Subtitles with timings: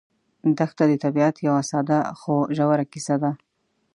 [0.57, 3.31] دښته د طبیعت یوه ساده خو ژوره کیسه ده.